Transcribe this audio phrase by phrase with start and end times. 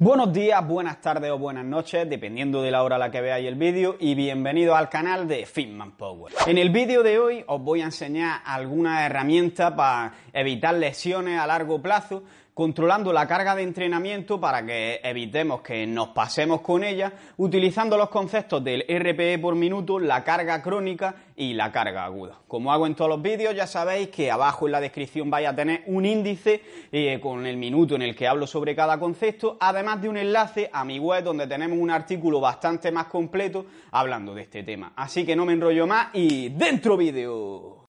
[0.00, 3.48] Buenos días, buenas tardes o buenas noches, dependiendo de la hora a la que veáis
[3.48, 6.32] el vídeo, y bienvenidos al canal de Fitman Power.
[6.46, 11.48] En el vídeo de hoy os voy a enseñar algunas herramientas para evitar lesiones a
[11.48, 12.22] largo plazo
[12.58, 18.08] controlando la carga de entrenamiento para que evitemos que nos pasemos con ella, utilizando los
[18.08, 22.40] conceptos del RPE por minuto, la carga crónica y la carga aguda.
[22.48, 25.54] Como hago en todos los vídeos, ya sabéis que abajo en la descripción vais a
[25.54, 30.02] tener un índice eh, con el minuto en el que hablo sobre cada concepto, además
[30.02, 34.42] de un enlace a mi web donde tenemos un artículo bastante más completo hablando de
[34.42, 34.92] este tema.
[34.96, 37.87] Así que no me enrollo más y dentro vídeo.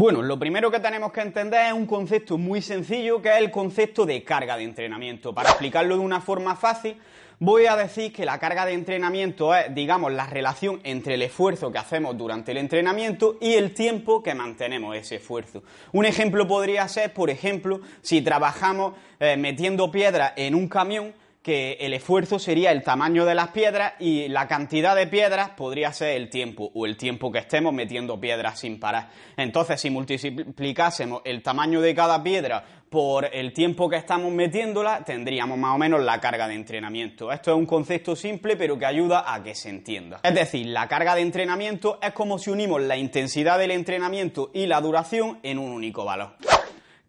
[0.00, 3.50] Bueno, lo primero que tenemos que entender es un concepto muy sencillo que es el
[3.50, 5.34] concepto de carga de entrenamiento.
[5.34, 6.96] Para explicarlo de una forma fácil,
[7.38, 11.70] voy a decir que la carga de entrenamiento es, digamos, la relación entre el esfuerzo
[11.70, 15.62] que hacemos durante el entrenamiento y el tiempo que mantenemos ese esfuerzo.
[15.92, 21.12] Un ejemplo podría ser, por ejemplo, si trabajamos eh, metiendo piedras en un camión,
[21.42, 25.92] que el esfuerzo sería el tamaño de las piedras y la cantidad de piedras podría
[25.92, 29.08] ser el tiempo o el tiempo que estemos metiendo piedras sin parar.
[29.36, 35.56] Entonces, si multiplicásemos el tamaño de cada piedra por el tiempo que estamos metiéndola, tendríamos
[35.56, 37.32] más o menos la carga de entrenamiento.
[37.32, 40.20] Esto es un concepto simple, pero que ayuda a que se entienda.
[40.22, 44.66] Es decir, la carga de entrenamiento es como si unimos la intensidad del entrenamiento y
[44.66, 46.34] la duración en un único valor.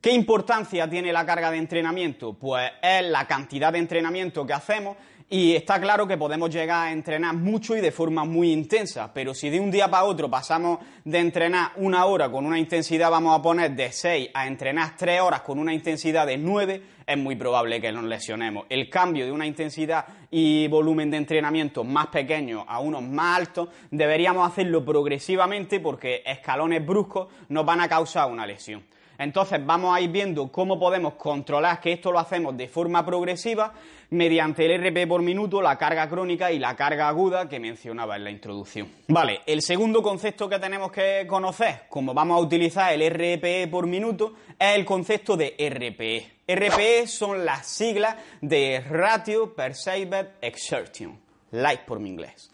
[0.02, 2.34] ¿Qué importancia tiene la carga de entrenamiento?
[2.34, 4.98] Pues es la cantidad de entrenamiento que hacemos
[5.30, 9.36] y está claro que podemos llegar a entrenar mucho y de forma muy intensa, pero
[9.36, 13.38] si de un día para otro pasamos de entrenar una hora con una intensidad, vamos
[13.38, 17.36] a poner de 6 a entrenar 3 horas con una intensidad de 9, es muy
[17.36, 18.66] probable que nos lesionemos.
[18.70, 23.70] El cambio de una intensidad y volumen de entrenamiento más pequeño a unos más altos,
[23.92, 28.84] deberíamos hacerlo progresivamente porque escalones bruscos nos van a causar una lesión.
[29.22, 33.72] Entonces vamos a ir viendo cómo podemos controlar que esto lo hacemos de forma progresiva
[34.10, 38.24] mediante el RP por minuto, la carga crónica y la carga aguda que mencionaba en
[38.24, 38.88] la introducción.
[39.08, 43.86] Vale, el segundo concepto que tenemos que conocer, como vamos a utilizar el RPE por
[43.86, 46.56] minuto, es el concepto de RPE.
[46.56, 51.16] RPE son las siglas de Ratio Perceived Exertion,
[51.52, 52.52] light por mi inglés.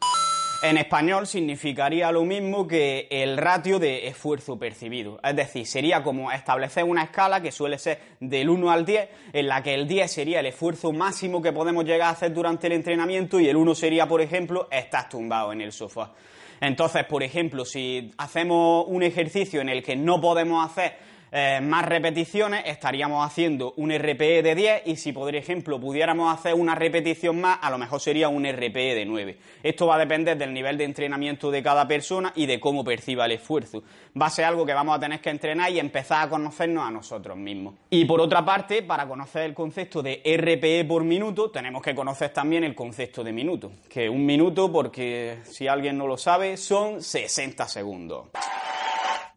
[0.63, 5.19] En español significaría lo mismo que el ratio de esfuerzo percibido.
[5.23, 9.47] Es decir, sería como establecer una escala que suele ser del 1 al 10, en
[9.47, 12.73] la que el 10 sería el esfuerzo máximo que podemos llegar a hacer durante el
[12.73, 16.13] entrenamiento y el 1 sería, por ejemplo, estar tumbado en el sofá.
[16.59, 20.97] Entonces, por ejemplo, si hacemos un ejercicio en el que no podemos hacer
[21.32, 26.54] eh, más repeticiones, estaríamos haciendo un RPE de 10 y si, por ejemplo, pudiéramos hacer
[26.54, 29.38] una repetición más, a lo mejor sería un RPE de 9.
[29.64, 33.26] Esto va a depender del nivel de entrenamiento de cada persona y de cómo perciba
[33.26, 33.84] el esfuerzo.
[34.20, 36.92] Va a ser algo que vamos a tener que entrenar y empezar a conocernos a
[36.92, 37.76] nosotros mismos.
[37.90, 42.30] Y por otra parte, para conocer el concepto de RPE por minuto, tenemos que conocer
[42.30, 47.02] también el concepto de minuto, que un minuto, porque si alguien no lo sabe, son
[47.02, 48.28] 60 segundos.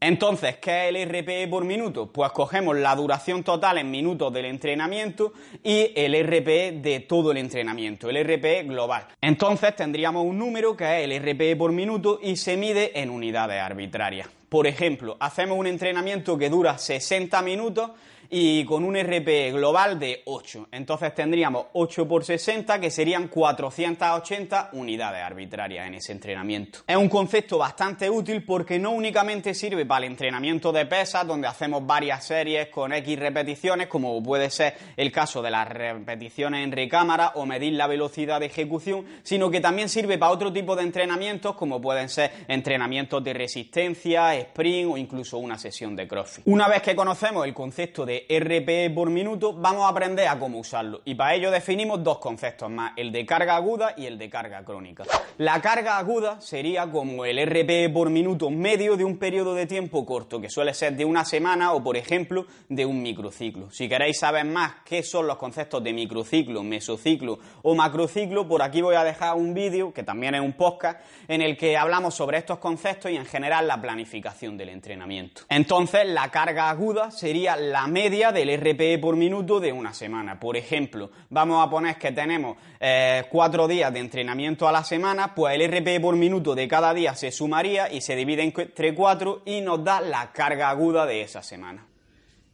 [0.03, 2.11] Entonces, ¿qué es el RPE por minuto?
[2.11, 7.37] Pues cogemos la duración total en minutos del entrenamiento y el RPE de todo el
[7.37, 9.09] entrenamiento, el RPE global.
[9.21, 13.61] Entonces tendríamos un número que es el RPE por minuto y se mide en unidades
[13.61, 14.27] arbitrarias.
[14.49, 17.91] Por ejemplo, hacemos un entrenamiento que dura 60 minutos
[18.31, 20.69] y con un RPE global de 8.
[20.71, 26.81] Entonces tendríamos 8 por 60 que serían 480 unidades arbitrarias en ese entrenamiento.
[26.87, 31.49] Es un concepto bastante útil porque no únicamente sirve para el entrenamiento de pesas donde
[31.49, 36.73] hacemos varias series con X repeticiones como puede ser el caso de las repeticiones en
[36.73, 40.85] recámara o medir la velocidad de ejecución, sino que también sirve para otro tipo de
[40.85, 46.47] entrenamientos como pueden ser entrenamientos de resistencia, sprint o incluso una sesión de crossfit.
[46.47, 50.59] Una vez que conocemos el concepto de RPE por minuto, vamos a aprender a cómo
[50.59, 51.01] usarlo.
[51.05, 54.65] Y para ello definimos dos conceptos más, el de carga aguda y el de carga
[54.65, 55.05] crónica.
[55.39, 60.05] La carga aguda sería como el RPE por minuto medio de un periodo de tiempo
[60.05, 63.71] corto, que suele ser de una semana o, por ejemplo, de un microciclo.
[63.71, 68.83] Si queréis saber más qué son los conceptos de microciclo, mesociclo o macrociclo, por aquí
[68.83, 72.39] voy a dejar un vídeo, que también es un podcast, en el que hablamos sobre
[72.39, 75.43] estos conceptos y en general la planificación del entrenamiento.
[75.49, 80.39] Entonces, la carga aguda sería la media del RPE por minuto de una semana.
[80.39, 85.35] Por ejemplo, vamos a poner que tenemos eh, cuatro días de entrenamiento a la semana,
[85.35, 89.43] pues el RPE por minuto de cada día se sumaría y se divide entre cuatro
[89.47, 91.87] y nos da la carga aguda de esa semana.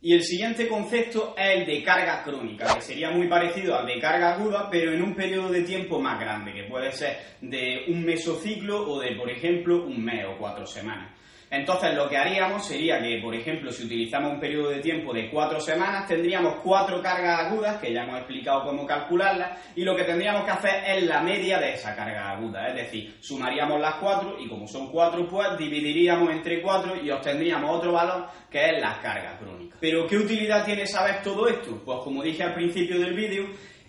[0.03, 3.99] Y el siguiente concepto es el de carga crónica, que sería muy parecido al de
[3.99, 8.05] carga aguda, pero en un periodo de tiempo más grande, que puede ser de un
[8.05, 11.16] mesociclo o de, por ejemplo, un mes o cuatro semanas.
[11.51, 15.31] Entonces lo que haríamos sería que, por ejemplo, si utilizamos un periodo de tiempo de
[15.31, 20.03] cuatro semanas, tendríamos cuatro cargas agudas, que ya hemos explicado cómo calcularlas, y lo que
[20.03, 24.37] tendríamos que hacer es la media de esa carga aguda, es decir, sumaríamos las cuatro
[24.41, 29.01] y como son cuatro, pues dividiríamos entre cuatro y obtendríamos otro valor que es la
[29.01, 29.77] carga crónica.
[29.81, 31.81] Pero ¿qué utilidad tiene saber todo esto?
[31.85, 33.47] Pues como dije al principio del vídeo,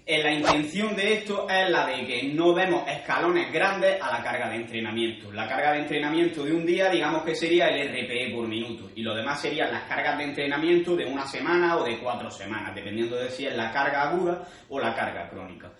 [0.07, 4.49] la intención de esto es la de que no vemos escalones grandes a la carga
[4.49, 5.31] de entrenamiento.
[5.33, 9.01] La carga de entrenamiento de un día, digamos que sería el RPE por minuto, y
[9.01, 13.17] lo demás serían las cargas de entrenamiento de una semana o de cuatro semanas, dependiendo
[13.17, 15.71] de si es la carga aguda o la carga crónica.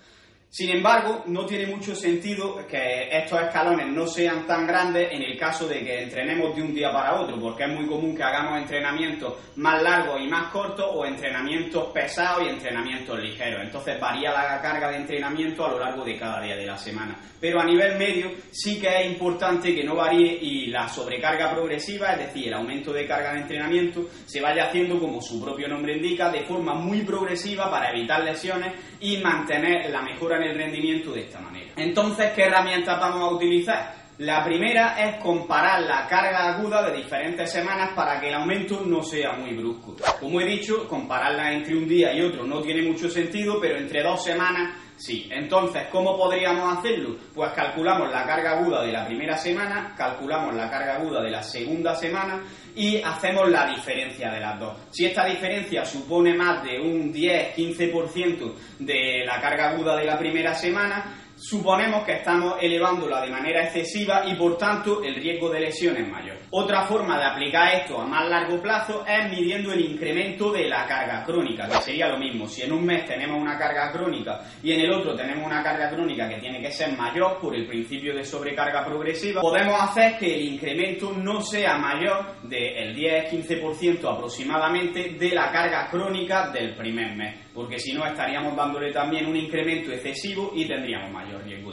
[0.58, 5.38] Sin embargo, no tiene mucho sentido que estos escalones no sean tan grandes en el
[5.38, 8.58] caso de que entrenemos de un día para otro, porque es muy común que hagamos
[8.58, 13.62] entrenamientos más largos y más cortos o entrenamientos pesados y entrenamientos ligeros.
[13.66, 17.16] Entonces varía la carga de entrenamiento a lo largo de cada día de la semana.
[17.40, 22.14] Pero a nivel medio sí que es importante que no varíe y la sobrecarga progresiva,
[22.14, 25.98] es decir, el aumento de carga de entrenamiento, se vaya haciendo como su propio nombre
[25.98, 31.12] indica, de forma muy progresiva para evitar lesiones y mantener la mejora en el rendimiento
[31.12, 31.72] de esta manera.
[31.76, 33.96] Entonces, ¿qué herramientas vamos a utilizar?
[34.20, 39.04] La primera es comparar la carga aguda de diferentes semanas para que el aumento no
[39.04, 39.96] sea muy brusco.
[40.20, 44.02] Como he dicho, compararla entre un día y otro no tiene mucho sentido, pero entre
[44.02, 45.30] dos semanas sí.
[45.32, 47.16] Entonces, ¿cómo podríamos hacerlo?
[47.34, 51.44] Pues calculamos la carga aguda de la primera semana, calculamos la carga aguda de la
[51.44, 52.44] segunda semana
[52.76, 54.78] y hacemos la diferencia de las dos.
[54.92, 60.54] Si esta diferencia supone más de un 10-15% de la carga aguda de la primera
[60.54, 65.96] semana, suponemos que estamos elevándola de manera excesiva y por tanto el riesgo de lesión
[65.98, 66.38] es mayor.
[66.50, 70.86] Otra forma de aplicar esto a más largo plazo es midiendo el incremento de la
[70.86, 72.48] carga crónica, que sería lo mismo.
[72.48, 75.90] Si en un mes tenemos una carga crónica y en el otro tenemos una carga
[75.90, 80.36] crónica que tiene que ser mayor por el principio de sobrecarga progresiva, podemos hacer que
[80.36, 87.36] el incremento no sea mayor del 10-15% aproximadamente de la carga crónica del primer mes,
[87.54, 91.67] porque si no estaríamos dándole también un incremento excesivo y tendríamos mayor riesgo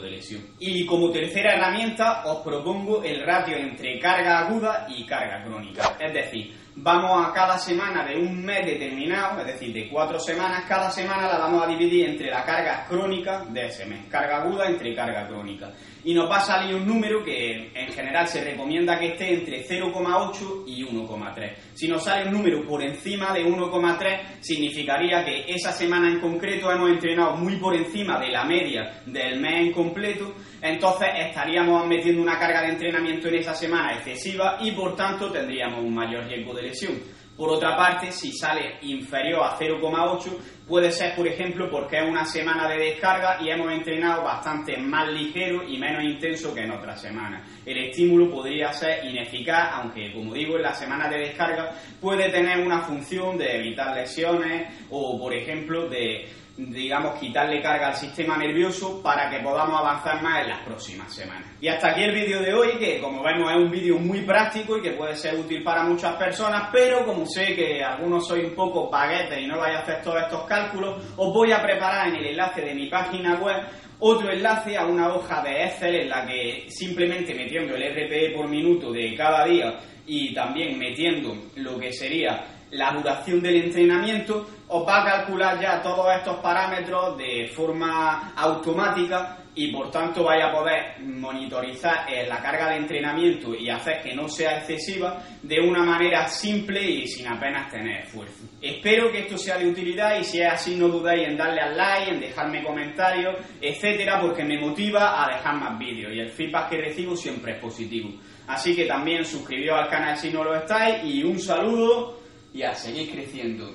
[0.59, 5.97] Y como tercera herramienta os propongo el ratio entre carga aguda y carga crónica.
[5.99, 6.53] Es decir,
[6.85, 11.27] vamos a cada semana de un mes determinado, es decir, de cuatro semanas, cada semana
[11.27, 15.27] la vamos a dividir entre la carga crónica de ese mes, carga aguda entre carga
[15.27, 15.71] crónica
[16.03, 19.65] y nos va a salir un número que en general se recomienda que esté entre
[19.67, 21.53] 0,8 y 1,3.
[21.73, 26.71] Si nos sale un número por encima de 1,3 significaría que esa semana en concreto
[26.71, 30.35] hemos entrenado muy por encima de la media del mes en completo,
[30.65, 35.79] entonces estaríamos metiendo una carga de entrenamiento en esa semana excesiva y por tanto tendríamos
[35.79, 37.15] un mayor riesgo de lesión.
[37.37, 42.23] Por otra parte, si sale inferior a 0,8, puede ser, por ejemplo, porque es una
[42.23, 47.01] semana de descarga y hemos entrenado bastante más ligero y menos intenso que en otras
[47.01, 47.45] semanas.
[47.65, 52.65] El estímulo podría ser ineficaz, aunque, como digo, en la semana de descarga puede tener
[52.65, 59.01] una función de evitar lesiones o, por ejemplo, de digamos, quitarle carga al sistema nervioso
[59.01, 61.49] para que podamos avanzar más en las próximas semanas.
[61.59, 64.77] Y hasta aquí el vídeo de hoy, que como vemos es un vídeo muy práctico
[64.77, 68.55] y que puede ser útil para muchas personas, pero como sé que algunos sois un
[68.55, 72.15] poco paguetes y no vais a hacer todos estos cálculos, os voy a preparar en
[72.15, 73.65] el enlace de mi página web
[73.99, 78.47] otro enlace a una hoja de Excel en la que simplemente metiendo el RPE por
[78.47, 84.87] minuto de cada día y también metiendo lo que sería la duración del entrenamiento, os
[84.87, 90.51] va a calcular ya todos estos parámetros de forma automática y por tanto vaya a
[90.51, 95.81] poder monitorizar eh, la carga de entrenamiento y hacer que no sea excesiva de una
[95.81, 98.43] manera simple y sin apenas tener esfuerzo.
[98.61, 101.77] Espero que esto sea de utilidad y si es así no dudéis en darle al
[101.77, 106.69] like, en dejarme comentarios, etcétera, porque me motiva a dejar más vídeos y el feedback
[106.69, 108.09] que recibo siempre es positivo.
[108.47, 112.19] Así que también suscribíos al canal si no lo estáis y un saludo
[112.53, 113.69] y a seguir creciendo.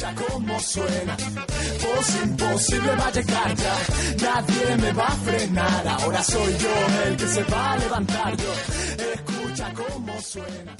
[0.00, 1.16] Escucha cómo suena.
[1.16, 3.76] Pues imposible va a llegar ya,
[4.22, 5.88] nadie me va a frenar.
[5.88, 8.52] Ahora soy yo el que se va a levantar yo.
[9.14, 10.76] Escucha cómo suena.